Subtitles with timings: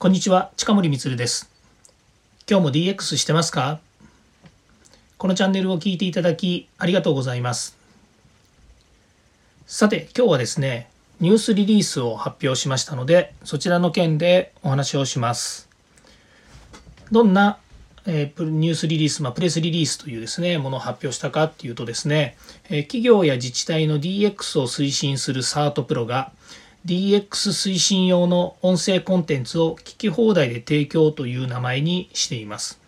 [0.00, 1.50] こんにちは、近森光です。
[2.48, 3.80] 今日も DX してますか？
[5.16, 7.76] このチャンネルを聞いていただきありがとうございます。
[9.66, 10.88] さて、今日はですね、
[11.18, 15.68] ニュースリリースを発表しましたので、そちらの件でお話をします。
[17.10, 17.58] どんな、
[18.06, 22.36] えー、ニュースリリース、まあ、プレスリリースというですね、ものを発表したかっていうとですね、
[22.70, 26.30] えー、企業や自治体の DX を推進する SART プロが
[26.88, 32.80] DX 推進用の音声コンテンツを聞き放題で提供という名前にしています。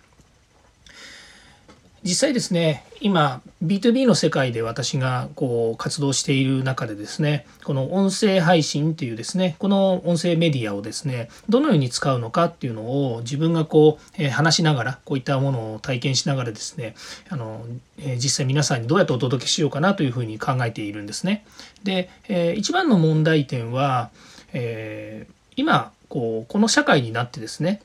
[2.02, 16.94] 実際ですね今 B2B の世界で私がこう活動している中でですねこの音声配信っていうですねこの音声メディアをですねどのように使うのかっていうのを自分がこう、え話しながらこういったものを体験しながらですね
[17.28, 17.64] あの、
[17.98, 21.44] え実際皆さんにどうやってお届けしようかなというふうに考えているんですね。
[21.84, 24.10] で、え一番の問題点は、
[24.52, 27.80] え今こうこの社会になってですね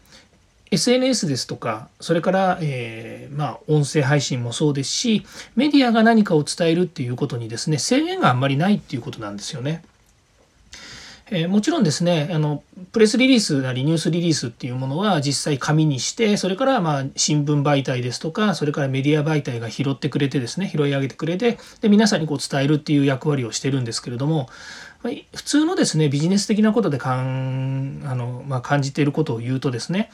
[0.72, 9.84] SNS ですとかそれから、えー、まあ、音声配信もそうですしメディアが何かを伝えるっていうことにですね制限があんまりないっていうことなんですよね。
[11.32, 24.50] えー、もちろんですねあのプレスリリースなりニュースリリースっていうものは実際紙にしてそれからまあ新聞媒体ですとかそれからメディア媒体が拾ってくれてですね拾い上げてくれてで皆さんにこう伝えるっていう役割をしてるんですけれども
[25.34, 30.10] 普通のですねビジネス的なことでかんあの、まあ、感じていることを言うとですね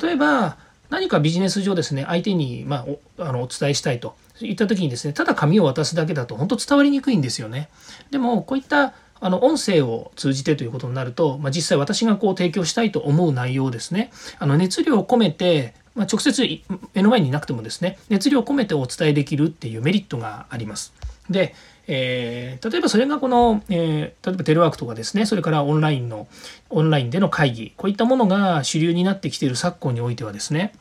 [0.00, 0.56] 例えば
[0.88, 7.68] 何かビジネス上ですね相手に、まあ、おあのお伝えしたいといった時にですねただ紙を渡すだけだと本当伝わりにくいんですよね。
[8.10, 16.42] でもこういったあの音声を通じてということになると、まあ、実際私がこう提供したいと思う内容ですねあの熱量を込めて、まあ、直接
[16.94, 20.94] 目の前にいなくてもですね熱量を込めてお伝えできるっていうメリットがあります。
[21.28, 21.54] で
[21.92, 26.28] えー、例えばそれがこの、えー、例えばテレワークとかですねそれからオンラインの
[26.70, 30.72] オンラインでの会議こういったものが主流になってきている昨今においてはですね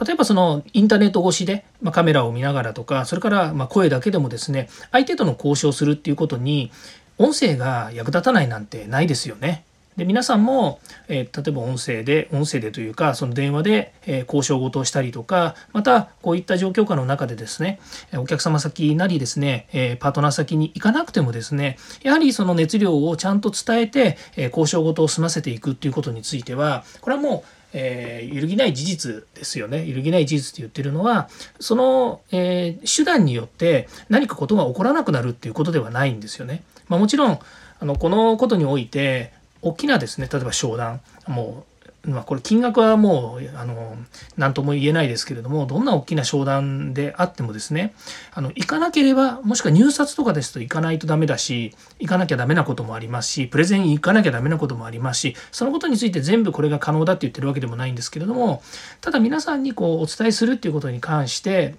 [0.00, 6.70] 例えばそのインターネット越しで、まあ、カメラを見ながらとかそれからま声だけでもですね相手との交渉するっていうことに
[7.18, 9.64] 音声が役立たないなんてないですよね。
[9.96, 17.78] で皆さんも、えー、例えば音声で音声でというかその電話で、えー、交渉事をしたりとかまたこういった状況下の中でですね
[18.14, 36.62] お客様先なりですね、えー、パートナー先に行かなくてもですねやはりその熱量をちゃんと伝えて、え交渉事を済ませていくっていうことについてはこれはもうえー、揺るぎない事実ですよね揺るぎない事実って言ってるのはその、えー、手段によって何かことが起こらなくなるっていうことではないんですよね。
[36.88, 37.38] まあ、もちろん
[37.80, 41.00] あのこのことにおいて大きなですね例えば商談。
[41.26, 41.64] も
[42.04, 43.96] う、まあ、これ金額はもうあの
[44.36, 47.94] 何とも言えないですけれどもどんな大きな商談であってもですね
[48.32, 58.62] あの行かなければもしくは入札とかですと行かないとダメだし行かなきゃダメなこともありますしプレゼン行かなきゃダメなこともありますしそのことについて全部これが可能だって言ってるわけでもないんですけれども
[59.00, 61.76] ただ皆さんにこうお伝えするっていうことに関して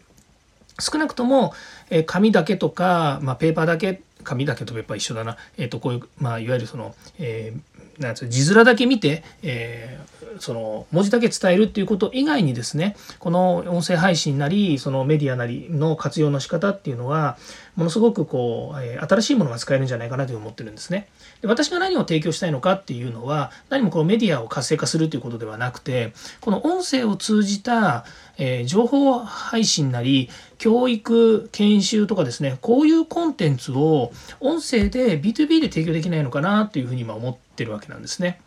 [0.80, 1.54] 少なくとも、
[1.92, 17.38] え紙だけとか、まあ、ペーパーだけ紙だけとペーパー一緒だな、えー、とこういう、まあ、いわゆるその、えー、なんつう字面だけ見て、えー、その文字だけ伝えるっていうこと以外にですねこの音声配信なりそのメディアなりの活用の仕方っていうのは
[17.76, 21.08] ものすごくこう、えー、新しいものが使えるんじゃないかなと思ってるんですね。
[21.42, 28.06] で私が何を提供したいのかっていうのは何もこのメディアを活性化するということではなくてこの音声を通じた、
[28.38, 38.40] えー、情報配信なり教育研修とかですねこういうコンテンツを音声で B2B で提供できないのかなというふうに今思ってるわけなんですね。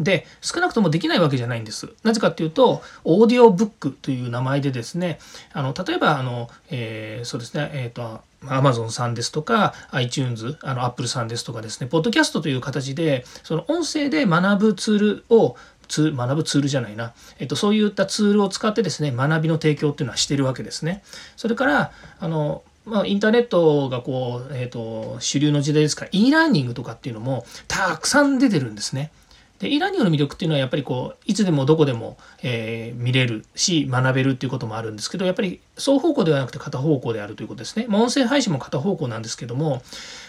[0.00, 1.88] で少なくともできないわけじゃないんです。
[2.02, 5.18] なぜかっていうとオーディオブックという名前でですね
[5.52, 15.56] あの例えばあの、えー、そうですねえっ、ー、と Amazon さんですとか iTunes あの Apple さんですとかですねポッドキャストという形でその音声で学ぶツールを
[15.88, 21.02] ツ学ぶツールじゃないな、えっと、そういったツールを使ってですね学びの提供っていうのはしてるわけですね。
[21.36, 29.10] それからあのまあ、インターネットがこう、えーと、主流の時代ですから e ラーニングとかっていうのもたくさん出てるんですね。
[29.58, 37.86] でイラニングの魅力っていうのはやっぱりこういつでもどこでも、えー、見れるし学べるっていうこともあるんですけどやっぱり双方向ではなくて片方向であるということですね。
[37.88, 39.82] まあ、音声配信も片方向なんですけども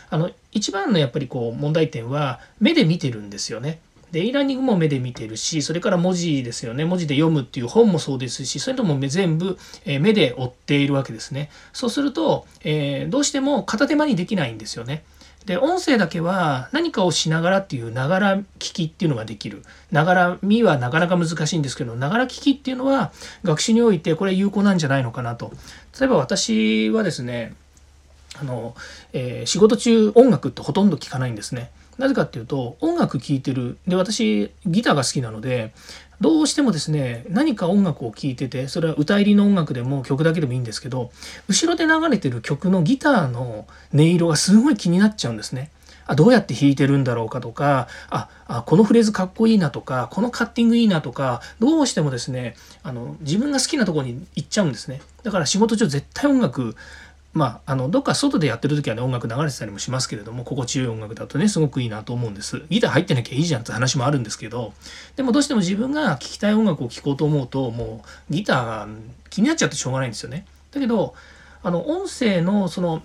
[0.10, 3.80] あの一番のやっぱりこう問題点は目で見てるんですよね。
[4.12, 6.86] で e ラーニングも目で見てるしそれから文字ですよね。
[6.86, 11.50] 文字で読むっていう本もそうですしそれとも全部目で追っているわけですね。
[11.74, 15.04] そうすると、えー、どうしても片手間にできないんですよね。
[15.46, 19.64] で音声だけは何かをしながらっていうながら聞きっていうのができる。
[19.92, 23.12] ながら見はなかなか難しいんですけどながら聞きっていうのは
[23.44, 25.52] 学習においてこれ有効なんじゃないのかなと。
[26.00, 27.56] 例えば私はですね
[28.40, 28.76] あの、
[29.14, 31.72] えー、仕事中音楽ってほとんど聞かないんですね。
[31.98, 35.74] なぜかっていうと音楽聴いてるで私ギターが好きなので
[36.20, 41.12] どうしてもですね何か音楽を聴いててそれは歌入りの音楽でも曲だけでもいいんですけど
[41.48, 45.72] 後ろで流れてる曲のギターの音色がすごい気になっちゃうんですね。
[46.08, 56.78] あどうやって弾いてるんだろうかとかああこのフレーズかっこいいなとかこのカッティングいいなとかどうしてもですねあの自分が好きなとこに行っちゃうんですねだから仕事中絶対音楽
[57.34, 62.64] まあ、あのどっか外でやってる時はね音楽流れてたりもしますけれども心地よい音楽だとねすごくいいなと思うんです。
[62.70, 64.74] ギター入ってなきゃいいじゃんって話もあるんですけど
[65.16, 68.88] でもどうしても自分が聴きたい音楽を聴こうと思うともうギターが
[69.30, 70.48] 気になっちゃってしょうがないんですよね。
[70.72, 71.14] だけど
[71.62, 73.04] あの音声のその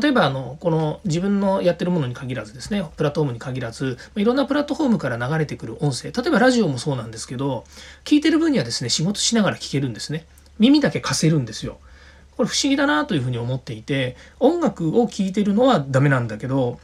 [0.00, 6.10] 例えばあのこの自分のやってるものに限らずですねプラットフォームに限らずいろんなプラットフォームから流れてくる音声。
[6.10, 7.64] 例えばラジオもそうなんですけど
[8.04, 10.24] 聞いてる分にはですね仕事しながら聞けるんですね。
[10.58, 11.78] 耳だけ貸せるんですよ。
[12.36, 16.78] これ不思議だなというふうに思っていて音楽を聴いてるのはダメなんだけど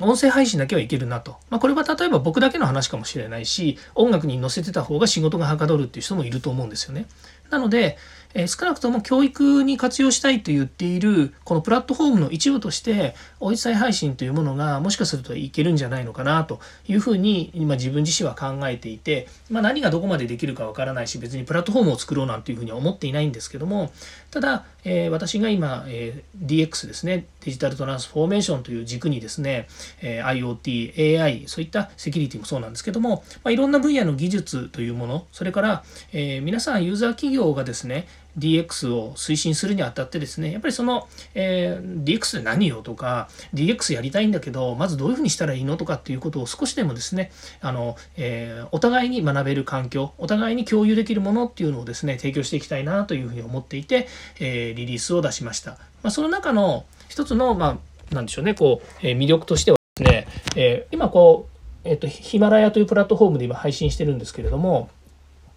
[0.00, 1.36] 音声配信だけはいけるなと。
[1.48, 7.06] まあ、これは例えば僕だけの話かもしれないし、音楽に乗せてた方が仕事がはかどるっていう人もいると思うんですよね。
[7.48, 7.96] なので、
[8.38, 23.90] え、少なくとも教育に活用したいと言っているこのプラットフォームの一部として音声配信というものがもしかするといけるんじゃないのかなというふうに今自分自身は考えていて、まあ、何がどこまでできるかわからないし別にプラットフォームを作ろうなんていうふうには思っていないんですけども
[24.30, 29.66] ただ、え、私が今、え、DX ですねデジタルトランスフォーメーションという軸にですね、
[30.02, 38.06] え IoT、AI そういったセキュリティもそうなんですけども、まあ、いろんな分野の技術というものそれから、え皆さんユーザー企業がですね
[38.38, 47.30] DX を推進するにあたってですねやっぱりその、えー、DX で何よとか DX やりたいんだけどまずどういうふうにしたらいいのとかっていうことを少しでもですね
[47.60, 54.08] あの、えー、お互いに学べる環境お互いに共有できるものっていうのをですね提供していきたいなというふうに思っていて、
[54.40, 55.72] えー、リリースを出しました。
[56.02, 57.78] まあ、その中の一つの、ま
[58.10, 61.56] あ、なんでしょうねこう、え魅力としてはですね、え今こう
[61.86, 64.90] えっと、ヒマラヤというプラットフォームで今配信してるんですけれども、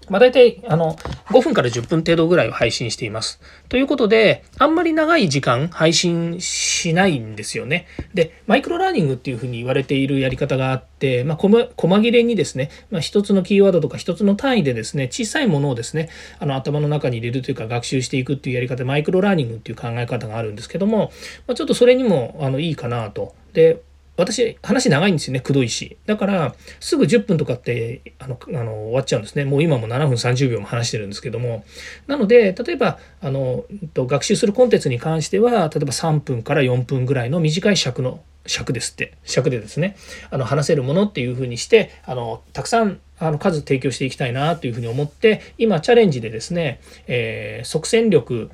[0.10, 0.96] まあ、大体あの
[1.28, 3.40] 5分から10分程度ぐらいを配信しています。
[3.70, 7.88] ということで、あんまり長い時間配信しないんですよね。
[8.14, 16.10] で、マイクロラーニングっていうふうに言われているやり方があって、まあ、細切れにですね、まあ、一つのキーワードとか一つの単位でですね、小さいものをですね、
[16.40, 21.12] あの頭の中に入れるというか学習していくっていうやり方、マイクロラーニングっていう考え方があるんですけども、
[21.48, 23.36] まあ、ちょっとそれにもあのいいかなと。
[23.54, 23.82] で、
[24.20, 25.98] 私、話長いんですよね、くどいし。
[26.06, 29.46] だから、すぐ10分とかって、あの、あの終わっちゃうんですね。
[29.46, 31.64] もう今も7分30秒も話してるんですけども。
[32.08, 33.64] なので、例えば、あの、
[33.96, 39.96] 学習するコンテンツに関しては、例えば3分から4分ぐらいの短い尺の、尺ですって、尺でですね、
[40.32, 48.50] あの、話せるものっていうふうにして、あの、たくさんあの数提供していきたいなというふうに思って今チャレンジでですね、えー、即戦力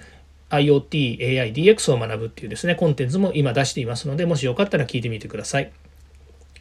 [0.49, 5.71] IoT、AI、DX を学ぶっていうですね、コンテンツも今出していますので、もしよかったら聞いてみてください。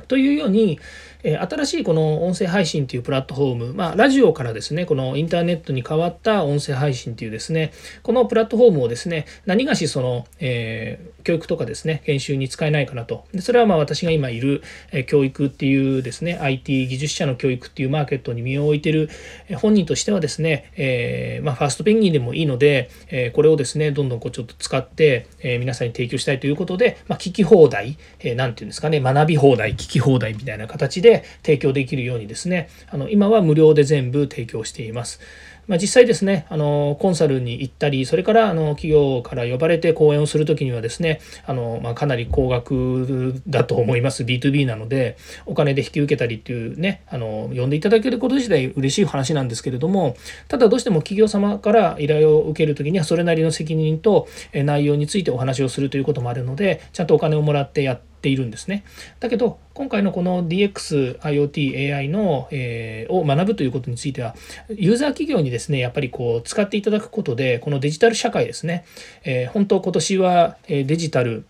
[0.08, 0.80] というように、
[1.24, 13.24] え新しいこの音声配信というプラットフォーム、まあ、ラジオからですね、このインターネットに変わった音声配信というですね、このプラットフォームをですね、何がしその、えー、教育とかですね、研修に使えないかなと。
[13.32, 14.62] でそれはまあ私が今いる、
[14.92, 19.08] え教育っていうですね、IT 技術者の教育っていうマーケットに身を置いてる
[19.56, 35.20] 本人としてはですね、えー、まあ、ファーストペンギンでもいいので、えこれをですね、どんどんこうちょっと使って、え皆さんに提供したいということで、まあ、聞き放題、えー、ていうんですかね、学び放題、聞き放題みたいな形で提供できるるようにですねあの今は無料で全部提供しています。
[35.66, 45.16] まあ、実際ですねあのコンサルに行ったりそれからあの企業から呼ばれて講演をする時にはですねあの、まあ、かなり高額だと思います B2B なので
[45.46, 50.16] お金で引き受けたりっていうねあの呼んでいただけること自体嬉しい話なんですけれども
[50.48, 58.84] ただどうしても企業様から依頼を受ける時にはそれなりの責任と内容についてお話をするということもあるのでちゃんとお金をもらってやっているんですね。
[59.20, 64.34] だけど今回のこの DX、IoT、AI の、えー、を学ぶということについては
[64.70, 68.84] ユーザー企業にですねやっぱりこう使っていただくことでこのデジタル社会ですね、
[69.22, 71.46] えー、本当今年はデジタル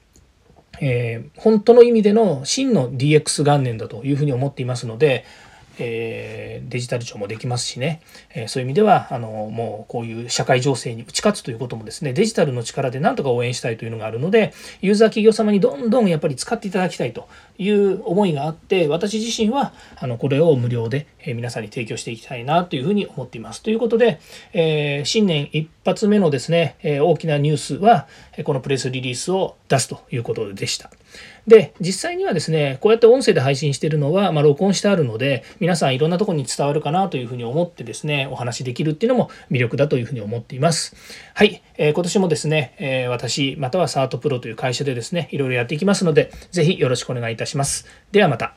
[0.80, 5.24] えー、本当の意味での真の DX 元年だというふうに思っていますので、
[5.78, 8.00] えー、デジタル庁もできますしね、
[8.34, 23.62] えー、そういう意味ではあのもうこういう社会情勢に打ち勝つということもですねデジタルの力でなんとか応援したいというのがあるのでユーザー企業様にどんどんやっぱり使っていただきたいという思いがあって私自身はあのこれを無料で、え、皆さんに提供していきたいなというふうに思っています。
[23.62, 24.20] ということで、
[24.52, 28.06] え、新年一発目のですね、え、大きなニュースは
[28.44, 30.90] このプレスリリースを出すということでした。
[31.46, 40.96] で実際にはですねこうやって音声で配信してるのは、まあ、録音してあるので皆さんいろんなところに伝わるかなというふうに思ってですねお話しできるっていうのも魅力だというふうに思っています
[41.34, 48.54] はい、えー、今年もですね、えー、私またはサートプロという会社でですねいろいろやっていきますので是非よろしくお願いいたしますではまた